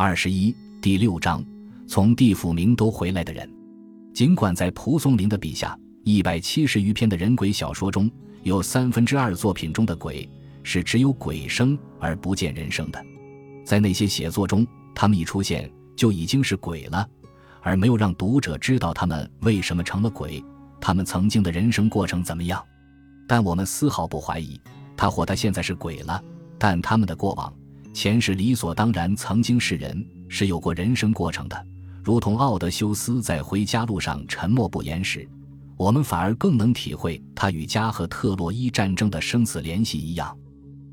[0.00, 1.44] 二十一第六章，
[1.88, 3.52] 从地府明都回来的人。
[4.14, 8.08] 尽管在蒲松龄的笔下，一百七十余篇的人鬼小说中
[8.44, 10.30] 有三分之二作品中的鬼
[10.62, 13.04] 是只有鬼声而不见人生的，
[13.64, 14.64] 在那些写作中，
[14.94, 17.04] 他们一出现就已经是鬼了，
[17.60, 20.40] 而没有让读者知道他们为什么成了鬼，
[20.80, 22.64] 他们曾经的人生过程怎么样。
[23.26, 24.60] 但我们丝毫不怀疑
[24.96, 26.22] 他或他现在是鬼了，
[26.56, 27.52] 但他们的过往。
[27.98, 31.66] 前世理所当然曾经是人，是有过人生过程的，
[32.04, 35.28] 如同奥德修斯在回家路上沉默不言时，
[35.76, 40.32] 我们反而更能体会他与加和特洛伊战争的生死联系一样。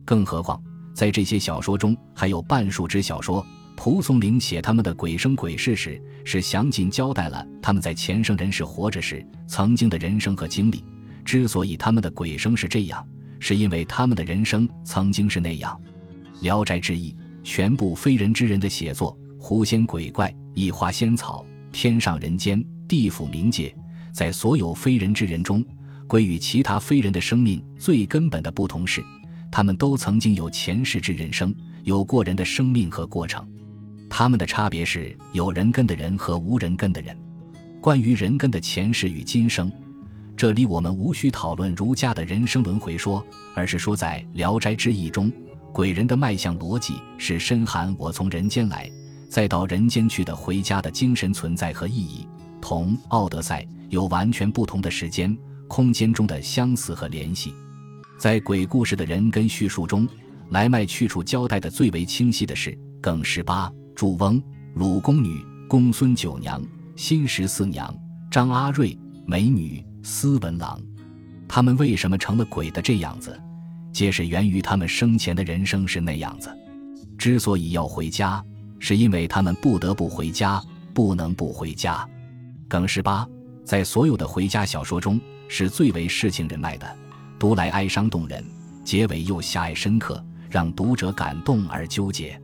[0.03, 0.59] 更何况，
[0.95, 3.45] 在这些小说中，还有半数之小说，
[3.75, 10.83] 蒲松龄写他们的鬼生鬼事时，是详尽交代了他们在前生人世活着时曾经的人生和经历。
[11.23, 13.07] 之所以他们的鬼生是这样，
[13.39, 15.79] 是因为他们的人生曾经是那样。
[16.41, 17.11] 《聊斋志异》
[17.43, 23.75] 全部非人之人的写作，狐仙鬼怪、异花仙草、天上人间、地府冥界，
[24.11, 25.63] 在所有非人之人中，
[26.07, 29.03] 鬼与其他非人的生命最根本的不同是，
[29.51, 33.47] 他们都曾经有前世之人生，有过人的生命和过程。
[34.09, 37.17] 他们的差别是有人根的人和无人根的人。
[37.81, 39.71] 关于人根的前世与今生，
[40.35, 45.31] 这里我们无需讨论儒家的人生轮回说，而是说在《聊斋志异》中。
[45.75, 48.89] 鬼人的脉象逻辑是深含我从人间来，
[49.27, 52.25] 再到人间去的回家的精神存在和意义，
[52.61, 57.53] 同《奥德赛》有完全不同的时间、空间中的相似和联系。
[58.17, 60.07] 在鬼故事的人跟叙述中，
[60.51, 64.41] 来脉去处交代的最为清晰的是耿十八、祝翁、
[64.75, 66.63] 鲁公女、公孙九娘、
[66.95, 67.93] 辛十四娘、
[68.31, 70.81] 张阿瑞、美女、斯文郎，
[71.49, 73.37] 他们为什么成了鬼的这样子？
[73.95, 76.53] 皆是源于他们生前的人生是那样子，
[77.17, 78.43] 之所以要回家，
[78.77, 80.61] 是因为他们不得不回家，
[80.93, 82.05] 不能不回家。
[82.67, 83.25] 耿十八
[83.63, 86.93] 在所有的回家小说中是最为世情人脉的，
[87.39, 88.43] 读来哀伤动人，
[88.83, 92.37] 结尾又狭隘深刻，让读者感动而纠结。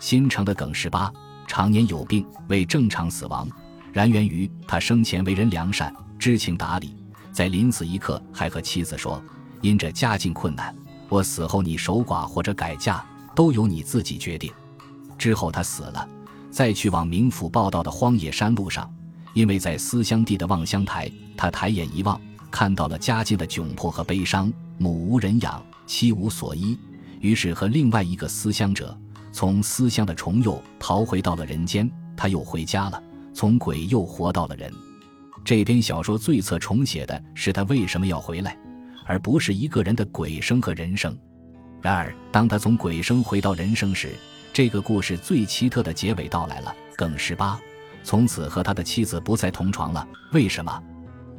[0.00, 1.12] 新城的耿十八
[1.46, 3.46] 常年有病，未正常死亡，
[3.92, 6.96] 然源于他生前为人良善，知情达理，
[7.32, 9.22] 在临死一刻还和妻子说
[9.60, 10.74] ：“因着家境困难。”
[11.08, 14.52] 我死后，你守寡或者改嫁，都由你自己决定。
[15.16, 16.08] 之后他死了，
[16.50, 18.92] 再去往冥府报道的荒野山路上，
[19.34, 26.78] 因为在思乡地的望乡台，他抬眼一望，看到了家境的窘迫和悲伤，母无人养，妻无所依，
[27.20, 28.96] 于是和另外一个思乡者，
[29.32, 31.90] 从思乡的重佑逃回到了人间。
[32.16, 33.02] 他又回家了，
[33.34, 34.72] 从鬼又活到了人。
[35.44, 38.56] 这篇小说最侧重写的是他为什么要回来。
[39.06, 41.16] 而不是一个人的鬼生和人生。
[41.80, 44.10] 然而，当他从鬼生回到人生时，
[44.52, 46.74] 这个故事最奇特的结尾到来了。
[46.96, 47.60] 耿十八
[48.02, 50.06] 从此和他的妻子不再同床了。
[50.32, 50.82] 为什么？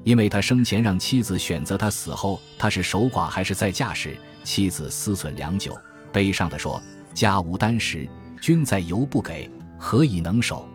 [0.04, 5.78] 因为他生前让妻子选择他死后他是守寡还是再嫁时，妻子思忖良久，
[6.14, 6.82] 悲伤地说
[7.14, 8.08] ：“家无单食，
[8.40, 10.66] 君在犹不给，何以能守？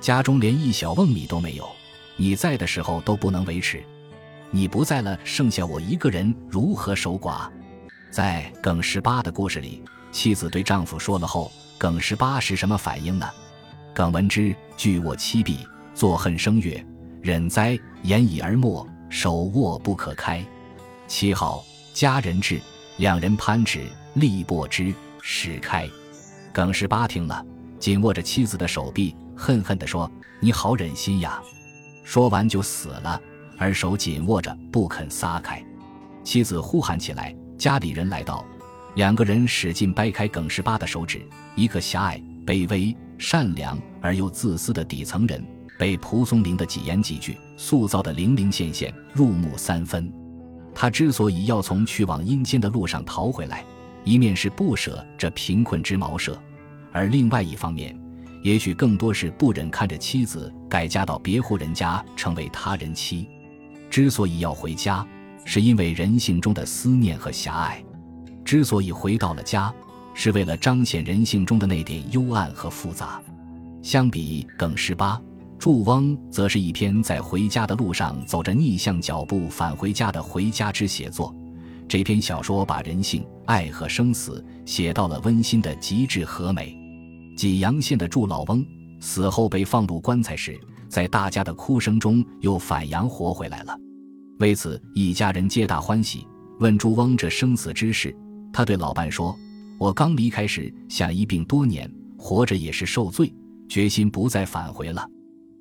[0.00, 1.68] 家中连一小瓮米都没有，
[2.16, 3.82] 你在的时候都不能维持。”
[4.50, 7.48] 你不在了，剩下我一个人，如何守寡？
[8.10, 13.28] 在耿十八的故事里，妻子对丈夫说了后，耿十八是什么反应呢？
[13.94, 16.82] 耿闻之，惧握妻臂，作恨声曰
[17.20, 17.78] ：“忍哉！
[18.02, 20.42] 言已而默，手握不可开。”
[21.06, 22.58] 七号家人至，
[22.96, 25.86] 两人攀指，力薄之，始开。
[26.52, 27.44] 耿十八听了，
[27.78, 30.10] 紧握着妻子的手臂，恨恨地说
[30.40, 31.38] ：“你好忍心呀！”
[32.02, 33.20] 说完就死了。
[33.58, 35.62] 而手紧握着不肯撒开，
[36.22, 37.34] 妻子呼喊起来。
[37.58, 38.46] 家里人来到，
[38.94, 41.20] 两个人使劲掰开耿十八的手指。
[41.56, 45.44] 一个狭隘、卑微、善良而又自私的底层人，
[45.76, 50.10] 被蒲松龄的几言几句塑造的零零现现，入木三分。
[50.72, 53.64] 他之所以要从去往阴间的路上逃回来，
[54.04, 56.40] 一面是不舍这贫困之茅舍，
[56.92, 57.98] 而另外一方面，
[58.44, 63.28] 也许更多是不忍看着妻子改嫁到别户人家，成为他人妻。
[63.90, 65.06] 之所以要回家，
[65.44, 67.82] 是因为人性中的思念和狭隘；
[68.44, 69.72] 之所以回到了家，
[70.14, 73.20] 是为了彰显人性中的那点幽暗和复杂。
[73.82, 75.20] 相比耿十八，
[75.58, 81.34] 祝翁则是一篇在回家的路上走着逆向脚步返回家的回家之写作。
[81.88, 86.76] 这篇小说把人性、爱和生死写到了温馨的极致和美。
[87.36, 88.66] 济阳县的祝老翁
[89.00, 90.58] 死后被放入棺材时。
[90.98, 93.78] 在大家的哭声中，又反阳活回来了。
[94.40, 96.26] 为此，一家人皆大欢喜。
[96.58, 98.12] 问朱翁这生死之事，
[98.52, 99.32] 他对老伴说
[99.78, 103.32] ：“我刚离开时，想一病多年，活着也是受罪，
[103.68, 105.08] 决心不再返回了。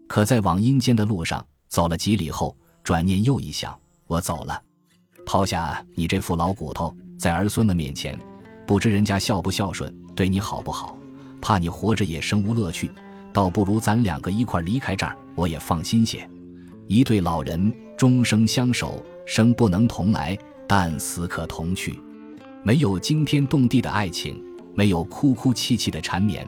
[0.08, 4.60] 可在往阴间的路上走了几里后，转念又一想，我走了，
[5.24, 8.18] 抛下你这副老骨头，在儿孙们面前，
[8.66, 10.98] 不知人家孝不孝顺，对你好不好，
[11.40, 12.90] 怕你活着也生无乐趣，
[13.32, 16.28] 倒不如咱两个一块离开这儿，我也放心些。
[16.88, 20.36] 一对老人终生相守，生不能同来，
[20.68, 22.00] 但死可同去。
[22.64, 24.44] 没有惊天动地的爱情，
[24.74, 26.46] 没有哭哭泣泣的缠绵，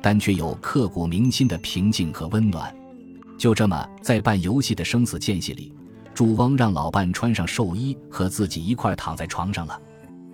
[0.00, 2.74] 但却有刻骨铭心的平静和温暖。
[3.36, 5.72] 就这么，在办游戏的生死间隙里，
[6.14, 9.78] 祝翁让老伴穿上寿衣，和自己一块躺在床上了。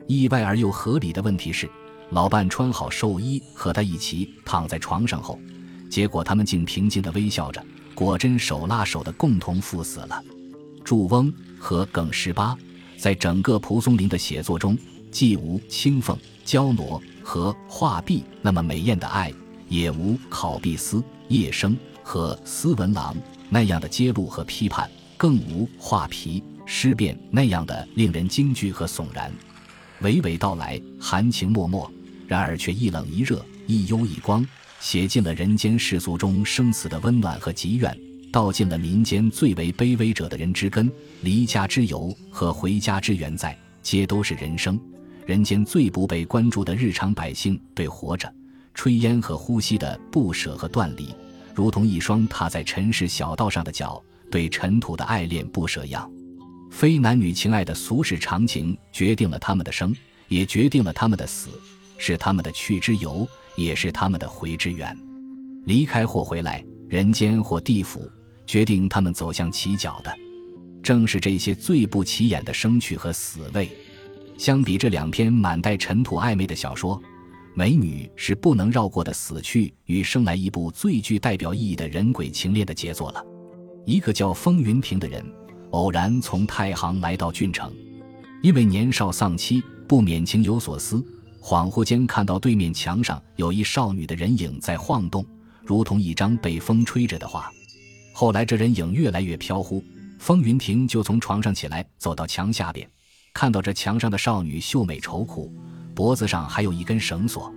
[0.06, 1.68] 意外而又合理的问题是，
[2.10, 5.38] 老伴穿好寿衣和他一起躺在床上后，
[5.88, 7.64] 结果他们竟平静地微笑着。
[7.94, 10.22] 果真手拉手的共同赴死了。
[10.84, 12.56] 祝翁和耿十八
[12.96, 14.78] 在整个蒲松龄的写作中，
[15.10, 19.32] 既无青凤、娇挪和画壁那么美艳的爱，
[19.68, 23.16] 也无考必思、叶生和斯文郎
[23.50, 29.32] 那样的揭露和批判，更无画皮、诗变那样的令人惊惧和悚然。
[30.02, 31.90] 娓娓道来，含情脉脉，
[32.28, 34.46] 然而却一冷一热，一幽一光。
[34.80, 37.96] 写尽了人间世俗中生死的温暖和积怨，
[38.32, 40.90] 道尽了民间最为卑微者的人之根、
[41.22, 44.78] 离家之由和回家之缘在，皆都是人生。
[45.26, 48.32] 人间最不被关注的日常百姓对活着、
[48.74, 51.14] 炊烟和呼吸的不舍和断离，
[51.54, 56.10] 如同一双踏在尘世小道上的脚对尘土的爱恋不舍样。
[56.70, 59.94] 非男女情爱的俗世常情决定了他们的生，
[60.28, 61.50] 也决定了他们的死，
[61.98, 63.28] 是他们的去之由。
[63.58, 64.96] 也是他们的回之源，
[65.64, 68.08] 离开或回来，人间或地府，
[68.46, 70.14] 决定他们走向起脚的，
[70.80, 73.68] 正是这些最不起眼的生趣和死味。
[74.36, 76.96] 相比这两篇满带尘土暧昧的小说，
[77.52, 83.24] 《美女》是不能绕过的死去与生来一部最具代表意义的人鬼情恋的杰作了。
[83.84, 85.20] 一个叫风云亭的人，
[85.70, 87.72] 偶然从太行来到郡城，
[88.40, 91.04] 因为年少丧妻，不免情有所思。
[91.40, 95.24] 恍惚间看到对面墙上有一少女的人影在晃动，
[95.64, 97.50] 如同一张被风吹着的画。
[98.12, 99.82] 后来这人影越来越飘忽，
[100.18, 102.88] 风云亭就从床上起来，走到墙下边，
[103.32, 105.52] 看到这墙上的少女秀美愁苦，
[105.94, 107.52] 脖子上还有一根绳索。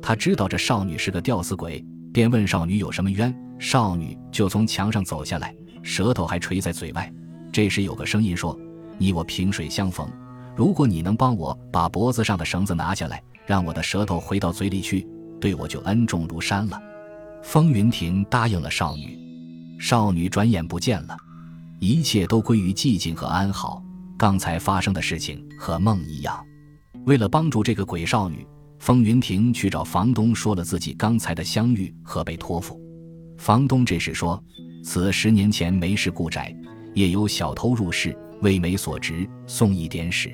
[0.00, 3.34] 他知道这少女是个吊死鬼，便问少女有什么冤。
[3.58, 7.12] 少女就从墙上走下来，舌头还垂在嘴外。
[7.52, 8.56] 这时有个声音说
[8.98, 10.08] ：“你我萍水相逢。”
[10.56, 15.06] 如果你能帮我把脖子上的绳子拿下来，让我的舌头回到嘴里去，
[15.38, 16.80] 对我就恩重如山了。
[17.42, 19.18] 风云亭答应了少女，
[19.78, 21.14] 少女转眼不见了，
[21.78, 23.82] 一切都归于寂静和安好。
[24.16, 26.42] 刚才发生的事情和梦一样。
[27.04, 28.46] 为了帮助这个鬼少女，
[28.78, 32.80] 风云亭去找房东说了自己刚才的相遇和被托付。
[33.36, 34.42] 房东这时说
[34.82, 36.56] ：“此十年前梅氏故宅，
[36.94, 40.32] 夜有小偷入室，为媒所执，送一点使。”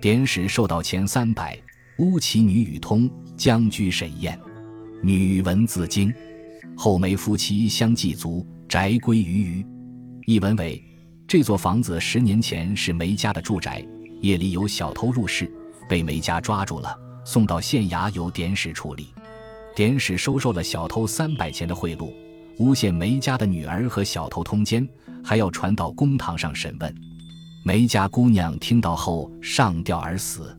[0.00, 1.58] 典史受到前三百，
[1.98, 4.38] 乌其女与通将居沈宴，
[5.02, 6.12] 女闻自惊，
[6.76, 9.66] 后梅夫妻相继卒，宅归于余。
[10.26, 10.82] 一文为：
[11.26, 13.84] 这座房子十年前是梅家的住宅，
[14.20, 15.50] 夜里有小偷入室，
[15.88, 16.94] 被梅家抓住了，
[17.24, 19.08] 送到县衙由典史处理。
[19.74, 22.12] 典史收受了小偷三百钱的贿赂，
[22.58, 24.86] 诬陷梅家的女儿和小偷通奸，
[25.24, 26.94] 还要传到公堂上审问。
[27.66, 30.56] 梅家姑娘听到后上吊而死，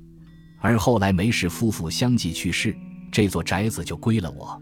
[0.60, 2.76] 而后来梅氏夫妇相继去世，
[3.10, 4.62] 这座宅子就归了我。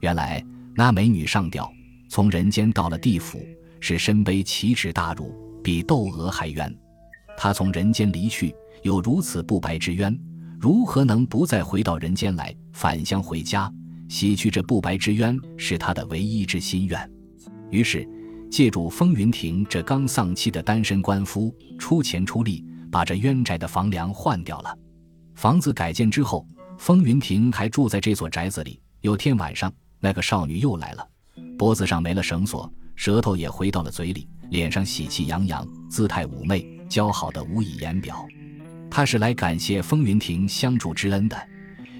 [0.00, 1.72] 原来那美女上吊，
[2.08, 3.40] 从人间到了地府，
[3.78, 6.76] 是身背奇耻大辱，比窦娥还冤。
[7.38, 8.52] 她从人间离去，
[8.82, 10.18] 有如此不白之冤，
[10.58, 13.72] 如何能不再回到人间来返乡回家，
[14.08, 17.10] 洗去这不白之冤，是她的唯一之心愿。
[17.70, 18.04] 于是。
[18.50, 24.78] 借助风云亭这刚丧妻的单身官夫出钱出力，把这冤宅的房梁换掉了。
[25.34, 26.46] 房子改建之后，
[26.78, 28.80] 风云亭还住在这所宅子里。
[29.02, 31.06] 有天晚上，那个少女又来了，
[31.58, 38.26] 脖子上没了绳索，舌头也回到了嘴里，脸上喜气洋洋，姿态妩媚，姣好的无以言表。
[38.90, 41.36] 她是来感谢风云亭相助之恩的。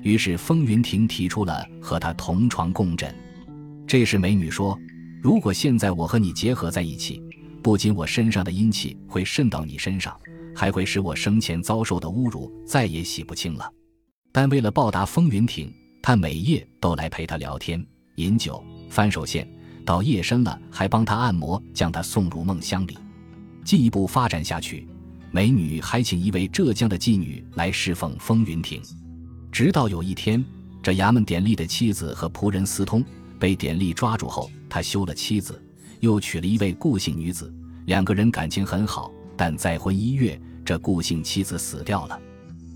[0.03, 3.15] 于是风云亭提出了和她同床共枕。
[3.87, 4.79] 这时美女说。
[5.23, 7.23] 如果现在我和你结合在一起，
[7.63, 10.17] 不仅我身上的阴气会渗到你身上，
[10.55, 13.69] 还会使我生前遭受的侮辱再也洗不清了。
[14.31, 17.85] 但为了报答风云亭，他每夜都来陪他聊天、
[18.17, 19.49] 饮酒、翻手线，
[19.85, 22.97] 到夜深了还帮他按摩，将他送入梦乡里。
[23.65, 24.87] 进一步发展下去，
[25.33, 28.81] 美女还请一位浙江的妓女来侍奉风云亭。
[29.51, 30.45] 直到有一天，
[30.83, 33.05] 这衙门典吏的妻子和仆人私通，
[33.39, 35.63] 被典吏抓住后，他休了妻子，
[36.01, 37.53] 又娶了一位顾姓女子，
[37.87, 39.11] 两个人感情很好。
[39.37, 42.19] 但再婚一月，这顾姓妻子死掉了。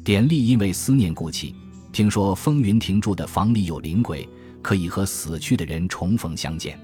[0.05, 1.55] 典吏因为思念顾妻，
[1.91, 4.29] 听说风云亭住的房里有灵鬼，
[4.61, 6.79] 可以和死去的人重逢相见，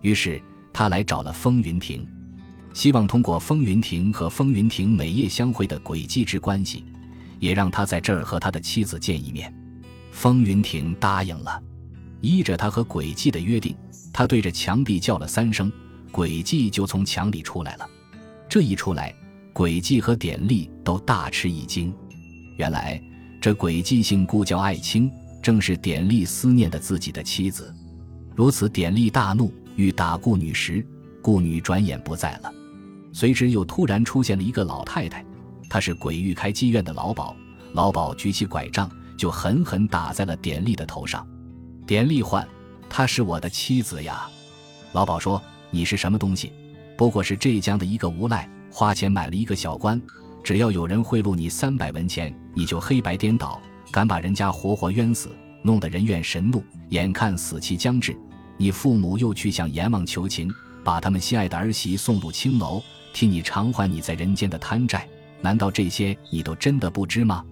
[0.00, 0.40] 于是
[0.72, 2.06] 他来找了风云亭，
[2.72, 6.84] 希望通过风云亭和风云亭每夜相会的诡计之关系，
[7.38, 9.54] 也让他在这儿和他的妻子见一面。
[10.10, 11.62] 风云亭答应了，
[12.20, 13.76] 依着他和诡计的约定，
[14.12, 15.70] 他对着墙壁叫了三声，
[16.12, 17.88] 诡计就从墙里出来了。
[18.48, 19.14] 这一出来，
[19.54, 21.92] 诡计和典吏都大吃一惊。
[22.56, 23.00] 原来
[23.40, 25.10] 这诡计姓顾，叫爱卿，
[25.42, 27.74] 正是典吏思念的自己的妻子。
[28.34, 30.86] 如此，典吏大怒，欲打顾女时，
[31.22, 32.52] 顾女转眼不在了。
[33.12, 35.24] 随之又突然出现了一个老太太，
[35.68, 37.34] 她是鬼域开妓院的老鸨。
[37.72, 38.90] 老鸨举起拐杖。
[39.20, 41.28] 就狠狠打在了典吏的头上。
[41.90, 42.46] 典丽焕
[42.88, 44.30] ：“她是我的妻子呀。”
[44.94, 45.42] 老鸨说
[45.72, 46.52] ：“你是什么东西？
[46.96, 50.00] 不过是浙江的一个无赖，花钱买了一个小官。
[50.44, 55.30] 只要有人贿赂你三百文钱，你就黑白颠倒，敢把人家活活冤死，
[55.64, 56.62] 弄得人怨神怒。
[56.90, 58.16] 眼看死期将至，
[58.56, 60.48] 你父母又去向阎王求情，
[60.84, 62.80] 把他们心爱的儿媳送入青楼，
[63.12, 65.08] 替你偿还你在人间的贪债。
[65.40, 67.44] 难道这些你都真的不知吗？”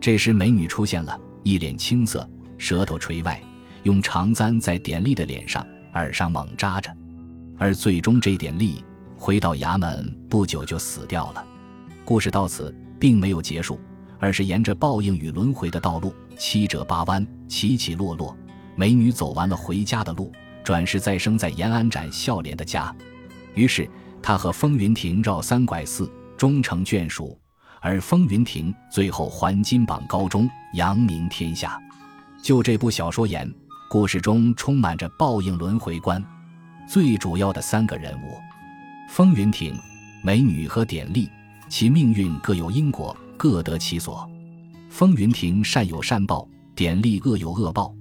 [0.00, 2.26] 这时，美女出现了，一脸青涩，
[2.56, 3.38] 舌头垂外，
[3.84, 6.90] 用长簪在典吏的脸上、耳上猛扎着，
[7.58, 8.84] 而最终这点力
[9.16, 11.44] 回到衙门不久就死掉了。
[12.04, 13.78] 故事到此并没有结束，
[14.18, 18.36] 而是沿着报应与轮回的道路七折八弯、起起落落，
[18.74, 22.94] 美女走完了回家的路，转世再生在延安展笑脸的家。
[23.54, 23.88] 于是，
[24.22, 27.38] 她和风云亭绕三拐四，终成眷属。
[27.80, 31.78] 而风云亭最后还金榜高中，扬名天下。
[32.42, 33.50] 就这部小说言，
[33.94, 36.20] 故事中充满着报应轮回观。
[36.84, 38.40] 最主要的三个人物：
[39.08, 39.72] 风云亭、
[40.20, 41.30] 美女和典吏，
[41.68, 44.28] 其命运各有因果，各得其所。
[44.90, 47.94] 风云亭善有善报，典丽恶有恶报，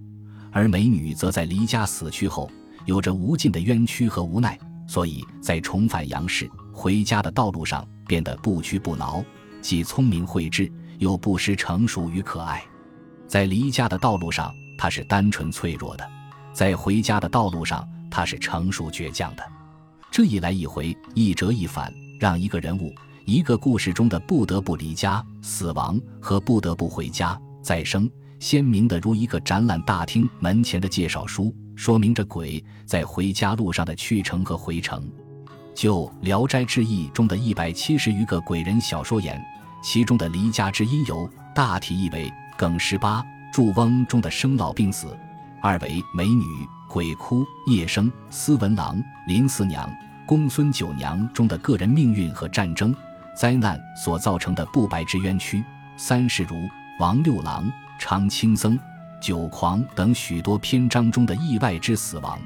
[0.52, 2.50] 而美女则在离家死去后，
[2.86, 4.58] 有着无尽的冤屈和无奈，
[4.88, 9.24] 所以在重返杨氏回家的道路上变得不屈不挠。
[9.62, 12.64] 既聪明慧智，又不失成熟与可爱。
[13.28, 14.52] 在离家的道路上，
[14.84, 16.04] 他是单纯脆弱的；
[16.52, 19.52] 在回家的道路上，他是成熟倔强的。
[20.12, 28.12] 这一来一回，一折一反，让一个人物、一个故事中的不得不离家、死亡和不得不回家、再生，
[28.42, 35.10] 鲜明的如一个展览大厅门前的介绍书，说明着鬼在回家路上的去程和回程。
[35.74, 39.42] 就《聊斋志异》中的一百七十余个鬼人小说言，
[39.82, 45.16] 其中的离家之因由，大体意为耿十八、祝翁中的生老病死；
[45.62, 46.44] 二为美女、
[46.90, 49.88] 鬼哭、夜生、斯文郎、林四娘、
[50.26, 52.96] 公孙九娘中的个人命运和战争
[53.38, 55.64] 灾难所造成的不白之冤屈；
[55.96, 56.56] 三是如
[57.00, 58.78] 王六郎、常青僧、
[59.22, 62.40] 酒狂等许多篇章中的意外之死亡。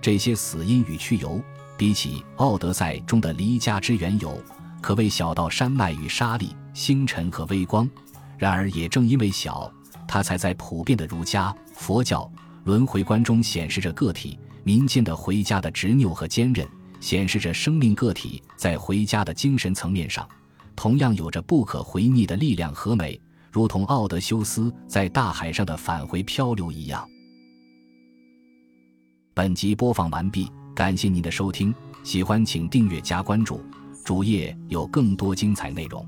[0.00, 1.42] 这些死因与去由。
[1.78, 4.40] 比起《奥德赛》中的离家之缘由，
[4.80, 7.86] 可谓小到山脉与沙砾、星辰和微光。
[8.38, 9.70] 然而，也正因为小，
[10.08, 12.30] 它才在普遍的儒家、佛教
[12.64, 16.66] 轮回观中显示着个体、民间的回家的执拗和坚韧，
[17.00, 20.28] 显示着生命个体在回家的精神层面上，
[20.74, 23.20] 同样有着不可回逆的力量和美，
[23.50, 27.06] 如同奥德修斯在大海上的返回漂流一样。
[29.34, 30.50] 本集播放完毕。
[30.74, 33.64] 感谢您的收听，喜欢请订阅加关注，
[34.04, 36.06] 主页有更多精彩内容。